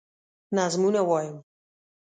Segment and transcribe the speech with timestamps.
[0.53, 1.37] نظمونه وايم